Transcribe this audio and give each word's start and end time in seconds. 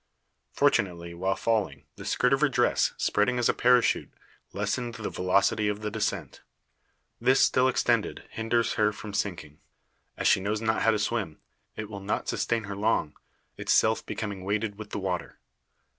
Fortunately, 0.51 1.13
while 1.13 1.35
falling, 1.35 1.85
the 1.95 2.05
skirt 2.05 2.33
of 2.33 2.41
her 2.41 2.49
dress, 2.49 2.93
spreading 2.97 3.37
as 3.37 3.47
a 3.47 3.53
parachute, 3.53 4.11
lessened 4.51 4.95
the 4.95 5.11
velocity 5.11 5.67
of 5.67 5.81
the 5.81 5.91
descent. 5.91 6.41
This 7.19 7.39
still 7.39 7.67
extended, 7.67 8.23
hinders 8.31 8.73
her 8.73 8.91
from 8.93 9.13
sinking. 9.13 9.59
As 10.17 10.27
she 10.27 10.39
knows 10.39 10.59
not 10.59 10.81
how 10.81 10.89
to 10.89 10.97
swim, 10.97 11.39
it 11.75 11.87
will 11.87 11.99
not 12.01 12.27
sustain 12.27 12.63
her 12.63 12.75
long; 12.75 13.15
itself 13.57 14.03
becoming 14.03 14.43
weighted 14.43 14.75
with 14.79 14.89
the 14.89 14.97
water. 14.97 15.37